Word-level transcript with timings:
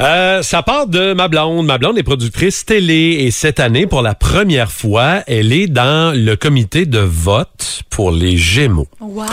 Euh, 0.00 0.42
ça 0.42 0.62
part 0.62 0.86
de 0.86 1.12
ma 1.12 1.28
blonde. 1.28 1.66
Ma 1.66 1.78
blonde 1.78 1.98
est 1.98 2.04
productrice 2.04 2.64
télé 2.64 3.16
et 3.20 3.30
cette 3.32 3.58
année, 3.58 3.86
pour 3.86 4.00
la 4.00 4.14
première 4.14 4.70
fois, 4.70 5.22
elle 5.26 5.52
est 5.52 5.66
dans 5.66 6.16
le 6.16 6.36
comité 6.36 6.86
de 6.86 7.00
vote 7.00 7.82
pour 7.90 8.12
les 8.12 8.36
Gémeaux. 8.36 8.88
Wow. 9.00 9.24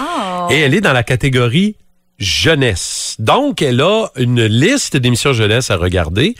Et 0.49 0.59
elle 0.61 0.73
est 0.73 0.81
dans 0.81 0.93
la 0.93 1.03
catégorie 1.03 1.75
jeunesse. 2.17 3.15
Donc, 3.19 3.61
elle 3.61 3.81
a 3.81 4.07
une 4.15 4.45
liste 4.45 4.95
d'émissions 4.95 5.33
jeunesse 5.33 5.69
à 5.69 5.75
regarder, 5.75 6.35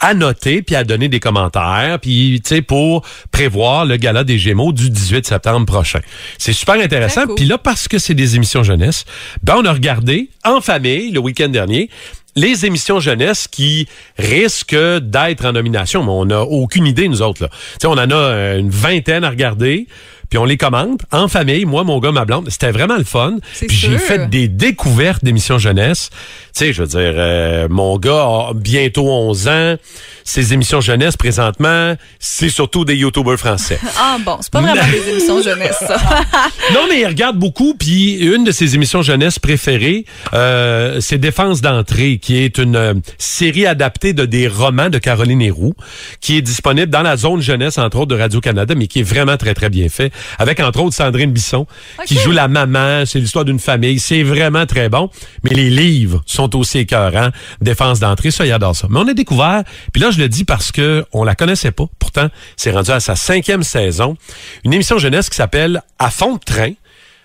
à 0.00 0.12
noter, 0.12 0.62
puis 0.62 0.74
à 0.74 0.82
donner 0.82 1.08
des 1.08 1.20
commentaires, 1.20 1.98
puis, 2.00 2.40
tu 2.42 2.56
sais, 2.56 2.62
pour 2.62 3.06
prévoir 3.30 3.84
le 3.84 3.96
gala 3.96 4.24
des 4.24 4.38
Gémeaux 4.38 4.72
du 4.72 4.90
18 4.90 5.26
septembre 5.26 5.66
prochain. 5.66 6.00
C'est 6.38 6.52
super 6.52 6.74
intéressant. 6.74 7.26
Cool. 7.26 7.34
Puis 7.36 7.44
là, 7.44 7.58
parce 7.58 7.86
que 7.86 7.98
c'est 7.98 8.14
des 8.14 8.36
émissions 8.36 8.62
jeunesse, 8.62 9.04
ben, 9.42 9.54
on 9.58 9.64
a 9.64 9.72
regardé 9.72 10.30
en 10.44 10.60
famille 10.60 11.12
le 11.12 11.20
week-end 11.20 11.48
dernier 11.48 11.90
les 12.36 12.66
émissions 12.66 13.00
jeunesse 13.00 13.48
qui 13.48 13.88
risquent 14.18 14.98
d'être 15.00 15.44
en 15.44 15.52
nomination. 15.52 16.02
Mais 16.02 16.10
on 16.10 16.26
n'a 16.26 16.42
aucune 16.42 16.86
idée, 16.86 17.08
nous 17.08 17.22
autres. 17.22 17.42
Là. 17.42 17.50
On 17.84 17.98
en 17.98 18.10
a 18.10 18.14
euh, 18.14 18.58
une 18.58 18.70
vingtaine 18.70 19.24
à 19.24 19.30
regarder. 19.30 19.86
Puis 20.30 20.38
on 20.38 20.44
les 20.44 20.56
commente 20.56 21.00
en 21.10 21.26
famille, 21.26 21.64
moi, 21.64 21.82
mon 21.82 21.98
gars, 21.98 22.12
ma 22.12 22.24
blonde. 22.24 22.48
C'était 22.50 22.70
vraiment 22.70 22.96
le 22.96 23.04
fun. 23.04 23.38
Puis 23.66 23.76
j'ai 23.76 23.98
fait 23.98 24.30
des 24.30 24.46
découvertes 24.46 25.24
d'émissions 25.24 25.58
jeunesse. 25.58 26.10
Tu 26.54 26.66
sais, 26.66 26.72
je 26.72 26.82
veux 26.82 26.88
dire, 26.88 27.14
euh, 27.16 27.66
mon 27.68 27.98
gars 27.98 28.22
a 28.22 28.52
bientôt 28.54 29.08
11 29.08 29.48
ans. 29.48 29.76
Ses 30.24 30.52
émissions 30.52 30.80
jeunesse, 30.80 31.16
présentement, 31.16 31.96
c'est 32.20 32.48
surtout 32.48 32.84
des 32.84 32.96
YouTubers 32.96 33.38
français. 33.38 33.78
Ah 34.02 34.16
bon, 34.24 34.38
c'est 34.40 34.50
pas 34.50 34.62
vraiment 34.62 34.82
des 34.90 35.10
émissions 35.10 35.42
jeunesse, 35.42 35.76
ça. 35.86 35.96
non, 36.72 36.86
mais 36.88 37.00
il 37.00 37.06
regarde 37.06 37.36
beaucoup. 37.36 37.74
Puis 37.74 38.14
une 38.14 38.44
de 38.44 38.50
ses 38.50 38.74
émissions 38.74 39.02
jeunesse 39.02 39.38
préférées, 39.38 40.04
euh, 40.32 41.00
c'est 41.00 41.18
Défense 41.18 41.60
d'entrée, 41.60 42.18
qui 42.18 42.38
est 42.38 42.56
une 42.56 42.76
euh, 42.76 42.94
série 43.18 43.66
adaptée 43.66 44.14
de 44.14 44.24
des 44.24 44.48
romans 44.48 44.88
de 44.88 44.98
Caroline 44.98 45.42
Héroux, 45.42 45.74
qui 46.20 46.38
est 46.38 46.42
disponible 46.42 46.88
dans 46.90 47.02
la 47.02 47.16
zone 47.16 47.42
jeunesse, 47.42 47.76
entre 47.78 47.98
autres, 47.98 48.14
de 48.14 48.18
Radio-Canada, 48.18 48.74
mais 48.74 48.86
qui 48.86 49.00
est 49.00 49.04
vraiment 49.04 49.36
très, 49.36 49.52
très 49.52 49.68
bien 49.68 49.88
fait. 49.88 50.12
Avec, 50.38 50.60
entre 50.60 50.80
autres, 50.80 50.96
Sandrine 50.96 51.32
Bisson, 51.32 51.66
qui 52.06 52.16
joue 52.18 52.32
la 52.32 52.48
maman. 52.48 53.04
C'est 53.06 53.18
l'histoire 53.18 53.44
d'une 53.44 53.58
famille. 53.58 53.98
C'est 54.00 54.22
vraiment 54.22 54.66
très 54.66 54.88
bon. 54.88 55.10
Mais 55.44 55.50
les 55.50 55.70
livres 55.70 56.22
sont 56.26 56.56
aussi 56.56 56.78
écœurants. 56.78 57.30
Défense 57.60 58.00
d'entrée, 58.00 58.30
ça, 58.30 58.46
il 58.46 58.52
adore 58.52 58.76
ça. 58.76 58.86
Mais 58.90 59.00
on 59.00 59.08
a 59.08 59.14
découvert, 59.14 59.62
puis 59.92 60.02
là, 60.02 60.10
je 60.10 60.18
le 60.18 60.28
dis 60.28 60.44
parce 60.44 60.72
que 60.72 61.04
on 61.12 61.24
la 61.24 61.34
connaissait 61.34 61.72
pas. 61.72 61.84
Pourtant, 61.98 62.28
c'est 62.56 62.70
rendu 62.70 62.90
à 62.90 63.00
sa 63.00 63.16
cinquième 63.16 63.62
saison. 63.62 64.16
Une 64.64 64.72
émission 64.72 64.98
jeunesse 64.98 65.28
qui 65.28 65.36
s'appelle 65.36 65.82
À 65.98 66.10
fond 66.10 66.34
de 66.34 66.40
train, 66.40 66.72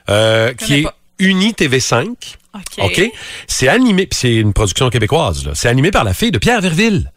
euh, 0.10 0.54
qui 0.54 0.76
est 0.76 0.84
pas. 0.84 0.96
Uni 1.20 1.52
TV5. 1.52 2.08
OK? 2.78 3.12
C'est 3.48 3.68
animé, 3.68 4.06
puis 4.08 4.18
c'est 4.20 4.36
une 4.36 4.54
production 4.54 4.90
québécoise, 4.90 5.46
là. 5.46 5.52
C'est 5.56 5.70
animé 5.70 5.92
par 5.92 6.04
la 6.04 6.14
fille 6.14 6.32
de 6.32 6.38
Pierre 6.38 6.62
Verville. 6.62 7.12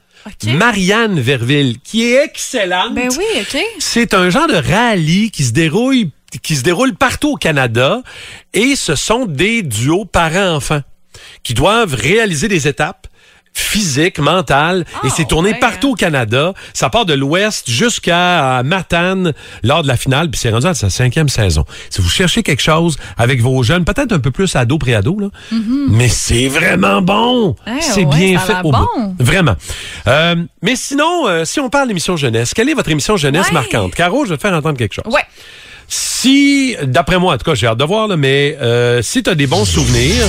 Marianne 0.47 1.21
Verville, 1.21 1.79
qui 1.81 2.05
est 2.05 2.25
excellente. 2.25 2.95
Ben 2.95 3.09
oui, 3.17 3.25
OK. 3.41 3.61
C'est 3.79 4.15
un 4.15 4.31
genre 4.31 4.48
de 4.48 4.57
rallye 4.57 5.31
qui 5.31 5.45
se 5.45 5.53
déroule 5.53 6.11
qui 6.43 6.57
se 6.57 6.62
déroule 6.62 6.95
partout 6.95 7.33
au 7.33 7.37
Canada 7.37 8.03
et 8.53 8.77
ce 8.77 8.95
sont 8.95 9.25
des 9.25 9.62
duos 9.62 10.05
parents-enfants 10.05 10.83
qui 11.43 11.55
doivent 11.55 11.95
réaliser 11.95 12.49
des 12.49 12.69
étapes 12.69 13.06
physiques, 13.53 14.19
mentales, 14.19 14.85
et 15.05 15.09
Ah, 15.09 15.09
c'est 15.15 15.27
tourné 15.27 15.51
ouais, 15.53 15.59
partout 15.59 15.89
hein. 15.89 15.93
au 15.93 15.95
Canada. 15.95 16.53
Ça 16.75 16.89
part 16.91 17.05
de 17.07 17.15
l'Ouest 17.15 17.69
jusqu'à 17.71 18.63
Matane 18.65 19.33
lors 19.63 19.83
de 19.83 19.89
la 19.89 19.97
finale, 19.97 20.31
puis 20.31 20.41
c'est 20.41 20.51
rendu 20.51 20.67
à 20.67 20.75
sa 20.75 20.91
cinquième 20.91 21.29
saison. 21.29 21.65
Si 21.91 22.01
vous 22.01 22.09
cherchez 22.09 22.43
quelque 22.43 22.63
chose 22.63 22.97
avec 23.17 23.41
vos 23.43 23.63
jeunes, 23.63 23.85
peut-être 23.85 24.13
un 24.13 24.19
peu 24.21 24.31
plus 24.31 24.55
ado, 24.57 24.79
pré-ado, 24.79 25.19
là, 25.21 25.29
mais 25.91 26.09
c'est 26.09 26.49
vraiment 26.49 27.03
bon. 27.03 27.56
Eh 27.67 27.81
c'est 27.81 28.05
ouais, 28.05 28.17
bien 28.17 28.39
fait 28.39 28.56
au 28.65 28.71
bon. 28.71 28.78
bout. 28.78 29.15
Vraiment. 29.19 29.56
Euh, 30.06 30.37
mais 30.62 30.77
sinon, 30.77 31.27
euh, 31.28 31.45
si 31.45 31.61
on 31.61 31.69
parle 31.69 31.89
d'émission 31.89 32.17
jeunesse, 32.17 32.55
quelle 32.55 32.69
est 32.69 32.75
votre 32.75 32.91
émission 32.91 33.17
jeunesse 33.17 33.47
Ouais. 33.49 33.53
marquante? 33.55 33.95
Caro, 33.95 34.25
je 34.25 34.31
vais 34.31 34.37
te 34.37 34.43
faire 34.43 34.55
entendre 34.55 34.78
quelque 34.78 34.95
chose. 34.95 35.12
Ouais. 35.12 35.22
Si, 35.89 36.77
d'après 36.83 37.19
moi, 37.19 37.34
en 37.34 37.39
tout 37.39 37.45
cas, 37.45 37.55
j'ai 37.55 37.67
hâte 37.67 37.78
de 37.78 37.84
voir, 37.84 38.09
là, 38.09 38.17
mais 38.17 38.56
euh, 38.61 39.01
si 39.03 39.22
tu 39.22 39.31
as 39.31 39.34
des 39.34 39.47
bons 39.47 39.65
souvenirs, 39.65 40.27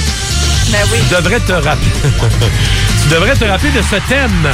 Ben 0.71 0.79
oui. 0.91 0.99
tu 1.09 1.15
devrais 1.15 1.39
te 1.39 1.51
rappeler. 1.51 1.91
tu 3.09 3.15
devrais 3.15 3.33
te 3.33 3.43
rappeler 3.45 3.71
de 3.71 3.81
ce 3.81 3.95
thème. 4.07 4.51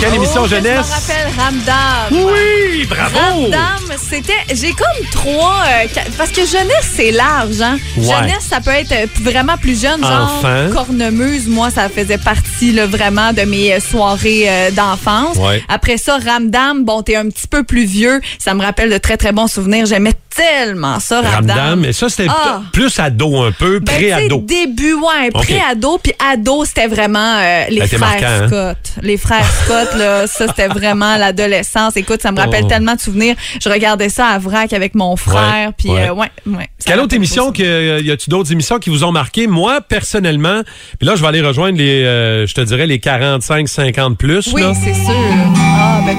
Quelle 0.00 0.14
émission 0.14 0.40
Oh, 0.40 0.44
que 0.44 0.50
jeunesse? 0.50 1.12
Ramdam. 1.38 2.10
Oui, 2.26 2.86
bravo! 2.88 3.18
Ramdam, 3.18 3.96
c'était. 3.98 4.32
J'ai 4.54 4.72
comme 4.72 5.06
trois. 5.12 5.62
euh, 5.68 5.86
parce 6.18 6.30
que 6.30 6.42
jeunesse, 6.46 6.90
c'est 6.94 7.10
large, 7.12 7.60
hein? 7.60 7.78
Ouais. 7.96 8.04
Jeunesse, 8.04 8.46
ça 8.48 8.60
peut 8.60 8.70
être 8.70 8.92
euh, 8.92 9.06
vraiment 9.22 9.56
plus 9.56 9.80
jeune, 9.80 10.00
genre 10.00 10.40
Enfant. 10.42 10.70
cornemuse. 10.72 11.48
Moi, 11.48 11.70
ça 11.70 11.88
faisait 11.88 12.18
partie 12.18 12.72
là, 12.72 12.86
vraiment 12.86 13.32
de 13.32 13.42
mes 13.42 13.72
euh, 13.74 13.80
soirées 13.80 14.44
euh, 14.48 14.70
d'enfance. 14.70 15.36
Ouais. 15.36 15.62
Après 15.68 15.96
ça, 15.96 16.18
Ramdam, 16.18 16.84
bon, 16.84 17.02
t'es 17.02 17.16
un 17.16 17.28
petit 17.28 17.46
peu 17.46 17.62
plus 17.64 17.84
vieux. 17.84 18.20
Ça 18.38 18.54
me 18.54 18.62
rappelle 18.62 18.90
de 18.90 18.98
très, 18.98 19.16
très 19.16 19.32
bons 19.32 19.46
souvenirs. 19.48 19.86
J'aimais 19.86 20.14
tellement 20.34 21.00
ça, 21.00 21.20
Ramdam. 21.20 21.56
Ramdam, 21.58 21.80
mais 21.80 21.92
ça, 21.92 22.08
c'était 22.08 22.28
Ah. 22.28 22.62
plus 22.72 22.98
ado 22.98 23.42
un 23.42 23.52
peu, 23.52 23.78
Ben, 23.80 23.94
pré-ado. 23.94 24.40
début, 24.42 24.94
ouais, 24.94 25.30
pré-ado, 25.32 25.98
puis 26.02 26.12
ado, 26.32 26.64
c'était 26.64 26.86
vraiment 26.86 27.36
euh, 27.38 27.64
les 27.68 27.78
été 27.78 27.96
frères 27.96 28.00
marquant, 28.08 28.26
hein? 28.26 28.46
Scott. 28.46 28.76
Les 29.02 29.16
frères 29.16 29.46
Scott, 29.64 29.88
là, 29.98 30.26
ça, 30.26 30.46
c'était 30.48 30.68
vraiment 30.68 31.16
l'adolescence. 31.20 31.96
Écoute, 31.96 32.20
ça 32.22 32.32
me 32.32 32.38
rappelle 32.38 32.64
Oh. 32.64 32.68
tellement 32.68 32.94
de 32.96 33.00
souvenirs. 33.00 33.36
Je 33.62 33.68
regardais 33.68 34.08
ça 34.08 34.26
à 34.26 34.38
Vrac 34.38 34.72
avec 34.72 34.94
mon 34.96 35.14
frère, 35.16 35.72
puis 35.78 35.88
ouais. 35.90 36.08
euh, 36.08 36.14
ouais, 36.14 36.30
ouais. 36.46 36.68
Quelle 36.84 36.98
autre 37.00 37.14
émission, 37.14 37.52
que, 37.52 38.02
y 38.02 38.10
a-tu 38.10 38.28
d'autres 38.30 38.50
émissions 38.50 38.78
qui 38.78 38.90
vous 38.90 39.04
ont 39.04 39.12
marqué? 39.12 39.46
Moi, 39.46 39.80
personnellement, 39.82 40.62
puis 40.98 41.06
là, 41.08 41.14
je 41.14 41.22
vais 41.22 41.28
aller 41.28 41.40
rejoindre 41.42 41.78
les, 41.78 42.02
euh, 42.02 42.46
je 42.46 42.54
te 42.54 42.60
dirais, 42.62 42.86
les 42.86 42.98
45-50 42.98 44.16
plus. 44.16 44.42
ça. 44.42 44.50
Oui, 44.54 44.62
c'est 44.82 44.94
sûr. 44.94 45.14
Ah, 45.56 46.00
ben, 46.04 46.16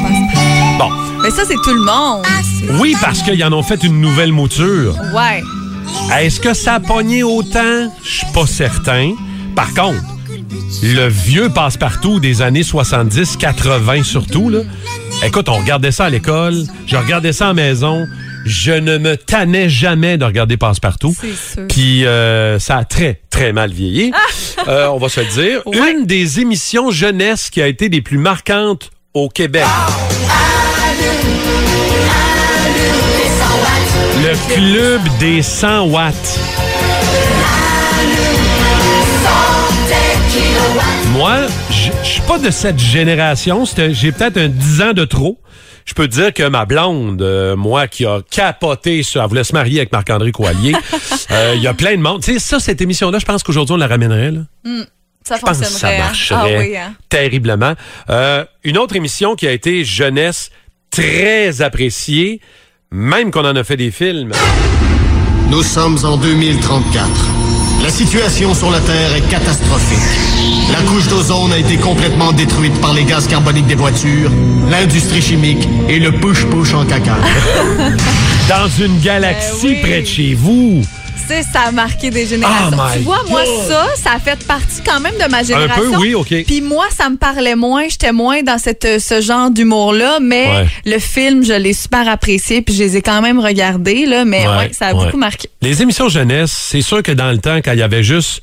Bon. 0.80 0.90
Mais 1.24 1.30
ça, 1.30 1.44
c'est 1.48 1.56
tout 1.56 1.74
le 1.74 1.84
monde. 1.84 2.26
Oui, 2.80 2.96
parce 3.02 3.22
qu'ils 3.22 3.44
en 3.44 3.52
ont 3.54 3.64
fait 3.64 3.84
une 3.84 4.00
nouvelle 4.00 4.32
mouture. 4.32 4.96
Ouais. 5.14 5.44
Est-ce 6.20 6.40
que 6.40 6.54
ça 6.54 6.76
a 6.76 6.80
pogné 6.80 7.24
autant? 7.24 7.92
Je 8.04 8.10
suis 8.10 8.28
pas 8.34 8.46
certain. 8.48 9.12
Par 9.56 9.74
contre, 9.74 10.02
le 10.84 11.08
vieux 11.08 11.50
passe-partout 11.50 12.20
des 12.20 12.42
années 12.42 12.64
70, 12.64 13.38
80 13.38 14.04
surtout, 14.04 14.50
là. 14.50 14.60
Écoute, 15.24 15.50
on 15.50 15.56
regardait 15.56 15.92
ça 15.92 16.06
à 16.06 16.10
l'école, 16.10 16.64
je 16.88 16.96
regardais 16.96 17.34
ça 17.34 17.46
à 17.46 17.48
la 17.50 17.54
maison, 17.54 18.08
je 18.46 18.72
ne 18.72 18.98
me 18.98 19.18
tannais 19.18 19.70
jamais 19.70 20.18
de 20.18 20.26
regarder 20.26 20.58
passe-partout. 20.58 21.16
Puis 21.70 22.06
euh, 22.06 22.60
ça 22.60 22.78
a 22.78 22.86
très, 22.86 23.22
très 23.30 23.54
mal 23.54 23.72
vieilli. 23.72 24.12
Euh, 24.68 24.88
on 24.88 24.98
va 24.98 25.10
se 25.10 25.22
le 25.22 25.28
dire. 25.28 25.62
Ouais. 25.72 25.94
Une 25.94 26.06
des 26.06 26.40
émissions 26.40 26.92
jeunesse 26.92 27.50
qui 27.50 27.62
a 27.62 27.68
été 27.68 27.88
des 27.88 28.02
plus 28.02 28.18
marquantes 28.18 28.90
au 29.14 29.30
Québec. 29.30 29.66
Le 34.18 34.54
club 34.54 35.02
des 35.20 35.42
100 35.42 35.88
watts. 35.88 36.40
Moi, 41.22 41.42
je 41.70 41.92
suis 42.04 42.22
pas 42.22 42.40
de 42.40 42.50
cette 42.50 42.80
génération. 42.80 43.64
J'ai 43.92 44.12
peut-être 44.12 44.38
un 44.38 44.48
10 44.48 44.82
ans 44.82 44.94
de 44.94 45.06
trop. 45.06 45.38
Je 45.86 45.94
peux 45.94 46.08
te 46.08 46.16
dire 46.16 46.34
que 46.34 46.48
ma 46.50 46.66
blonde, 46.66 47.22
euh, 47.22 47.56
moi, 47.56 47.88
qui 47.88 48.08
a 48.08 48.22
capoté 48.28 49.04
sur... 49.04 49.22
Elle 49.22 49.30
voulait 49.30 49.44
se 49.44 49.54
marier 49.54 49.82
avec 49.82 49.92
Marc-André 49.92 50.32
Coallier. 50.32 50.74
Euh, 51.32 51.54
Il 51.56 51.62
y 51.62 51.68
a 51.68 51.74
plein 51.76 51.96
de 51.96 52.02
monde. 52.02 52.22
Tu 52.24 52.34
sais, 52.34 52.40
ça, 52.40 52.60
cette 52.60 52.82
émission-là, 52.82 53.20
je 53.20 53.26
pense 53.26 53.44
qu'aujourd'hui, 53.44 53.76
on 53.76 53.78
la 53.78 53.88
ramènerait. 53.88 54.32
Là. 54.32 54.42
Ça 55.24 55.38
Je 55.38 55.42
pense 55.42 55.60
que 55.60 55.66
ça 55.66 55.88
hein. 55.88 55.98
marcherait 56.00 56.56
Ah 56.56 56.60
oui, 56.60 56.76
hein. 56.76 56.94
terriblement. 57.08 57.74
Euh, 58.10 58.44
une 58.64 58.78
autre 58.80 58.96
émission 58.96 59.36
qui 59.36 59.48
a 59.48 59.52
été 59.52 59.86
jeunesse 59.86 60.50
très 60.90 61.62
appréciée, 61.62 62.42
même 62.92 63.32
qu'on 63.32 63.46
en 63.46 63.56
a 63.56 63.64
fait 63.64 63.78
des 63.78 63.92
films. 63.92 64.32
Nous 65.50 65.64
sommes 65.64 66.00
en 66.04 66.18
2034. 66.18 67.08
La 67.84 67.90
situation 67.90 68.54
sur 68.54 68.72
la 68.72 68.80
Terre 68.82 69.16
est 69.16 69.30
catastrophique. 69.30 70.31
La 70.92 70.98
couche 70.98 71.08
d'ozone 71.08 71.54
a 71.54 71.58
été 71.58 71.78
complètement 71.78 72.34
détruite 72.34 72.74
par 72.82 72.94
les 72.94 73.06
gaz 73.06 73.26
carboniques 73.26 73.66
des 73.66 73.76
voitures, 73.76 74.30
l'industrie 74.70 75.22
chimique 75.22 75.66
et 75.88 76.00
le 76.00 76.12
push-push 76.12 76.74
en 76.74 76.86
caca. 76.86 77.16
Dans 78.50 78.68
une 78.68 79.00
galaxie 79.00 79.68
Ben 79.68 79.70
oui. 79.76 79.80
près 79.82 80.02
de 80.02 80.06
chez 80.06 80.34
vous. 80.34 80.82
Tu 81.16 81.28
sais, 81.34 81.44
ça 81.44 81.62
a 81.68 81.72
marqué 81.72 82.10
des 82.10 82.26
générations. 82.26 82.78
Oh 82.78 82.90
tu 82.94 83.00
vois, 83.04 83.24
moi, 83.30 83.42
God. 83.46 83.68
ça, 83.70 83.86
ça 83.96 84.10
a 84.18 84.20
fait 84.20 84.46
partie 84.46 84.82
quand 84.86 85.00
même 85.00 85.14
de 85.18 85.32
ma 85.32 85.44
génération. 85.44 85.92
peu, 85.94 85.98
oui, 85.98 86.14
OK. 86.14 86.34
Puis 86.46 86.60
moi, 86.60 86.88
ça 86.94 87.10
me 87.10 87.16
parlait 87.16 87.56
moins. 87.56 87.86
J'étais 87.90 88.12
moins 88.12 88.44
dans 88.44 88.58
cette, 88.58 89.00
ce 89.00 89.22
genre 89.22 89.50
d'humour-là. 89.50 90.20
Mais 90.22 90.48
Ouais. 90.50 90.68
le 90.86 91.00
film, 91.00 91.46
je 91.46 91.54
l'ai 91.54 91.72
super 91.74 92.10
apprécié. 92.10 92.62
Puis 92.62 92.76
je 92.76 92.84
les 92.84 92.98
ai 92.98 93.02
quand 93.02 93.22
même 93.22 93.40
regardés. 93.40 94.06
Là, 94.06 94.26
mais 94.26 94.46
Ouais, 94.46 94.58
ouais, 94.58 94.72
ça 94.74 94.88
a 94.88 94.94
ouais. 94.94 95.06
beaucoup 95.06 95.18
marqué. 95.18 95.48
Les 95.62 95.82
émissions 95.82 96.10
jeunesse, 96.10 96.52
c'est 96.52 96.82
sûr 96.82 97.02
que 97.02 97.14
dans 97.14 97.32
le 97.32 97.38
temps, 97.38 97.60
quand 97.64 97.72
il 97.72 97.80
y 97.80 97.84
avait 97.84 98.04
juste 98.04 98.42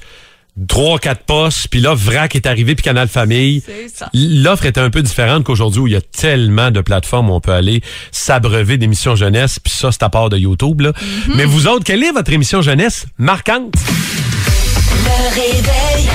trois, 0.67 0.99
quatre 0.99 1.25
postes, 1.25 1.69
puis 1.69 1.81
là, 1.81 1.95
VRAC 1.95 2.37
est 2.37 2.47
arrivé, 2.47 2.75
puis 2.75 2.83
Canal 2.83 3.09
Famille, 3.09 3.63
C'est 3.65 3.89
ça. 3.89 4.11
l'offre 4.15 4.67
était 4.67 4.81
un 4.81 4.91
peu 4.91 5.03
différente 5.03 5.45
qu'aujourd'hui 5.45 5.81
où 5.81 5.87
il 5.87 5.93
y 5.93 5.97
a 5.97 6.01
tellement 6.01 6.71
de 6.71 6.81
plateformes 6.81 7.31
où 7.31 7.35
on 7.35 7.41
peut 7.41 7.53
aller 7.53 7.83
s'abreuver 8.13 8.77
d'émissions 8.79 9.15
jeunesse, 9.17 9.59
puis 9.63 9.73
ça, 9.73 9.93
c'est 9.93 10.03
à 10.03 10.09
part 10.09 10.29
de 10.31 10.37
YouTube. 10.37 10.81
Là. 10.81 10.91
Mm-hmm. 10.91 11.35
Mais 11.37 11.45
vous 11.45 11.67
autres, 11.67 11.85
quelle 11.85 12.03
est 12.03 12.13
votre 12.13 12.33
émission 12.33 12.63
jeunesse 12.63 13.07
marquante? 13.19 13.75
Le 15.05 15.35
réveil. 15.35 16.09